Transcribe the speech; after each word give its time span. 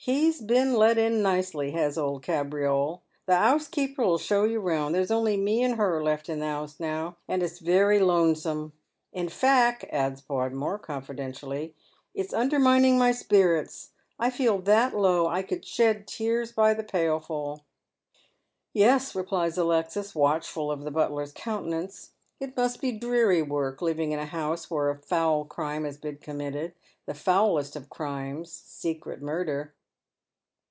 He's 0.00 0.40
been 0.40 0.74
let 0.74 0.96
in 0.96 1.22
nicely, 1.22 1.72
has 1.72 1.98
old 1.98 2.22
Kabriole. 2.22 3.02
The 3.26 3.32
'ousekeeper 3.32 3.98
'11 4.00 4.18
show 4.24 4.44
you 4.44 4.60
round. 4.60 4.94
There's 4.94 5.10
only 5.10 5.36
me 5.36 5.60
and 5.62 5.74
her 5.74 6.00
left 6.02 6.28
in 6.28 6.38
the 6.38 6.46
'ouse 6.46 6.78
now, 6.78 7.16
and 7.26 7.42
it's 7.42 7.58
very 7.58 7.98
lone 7.98 8.32
Boiue. 8.34 8.70
In 9.12 9.28
fack," 9.28 9.84
adds 9.90 10.22
Podmore, 10.22 10.78
confidentially," 10.78 11.74
it's 12.14 12.32
undermining 12.32 12.96
my 12.96 13.10
sy:iirits. 13.10 13.88
I 14.20 14.30
feel 14.30 14.60
that 14.60 14.96
low, 14.96 15.26
I 15.26 15.42
could 15.42 15.64
shed 15.64 16.06
tears 16.06 16.52
by 16.52 16.74
the 16.74 16.84
pailful."" 16.84 17.64
Yes," 18.72 19.16
replies 19.16 19.58
Alexis, 19.58 20.14
watchful 20.14 20.70
of 20.70 20.84
the 20.84 20.92
butler's 20.92 21.32
countenance." 21.32 22.12
It 22.40 22.56
must 22.56 22.80
be 22.80 22.92
dreary 22.92 23.42
work 23.42 23.82
living 23.82 24.12
in 24.12 24.20
a 24.20 24.26
house 24.26 24.70
where 24.70 24.90
a 24.90 24.96
foul 25.02 25.44
crime 25.44 25.82
has 25.84 25.98
been 25.98 26.18
committed— 26.18 26.74
the 27.06 27.14
foulest 27.14 27.74
of 27.76 27.90
crimes, 27.90 28.50
secret 28.50 29.20
murder." 29.20 29.74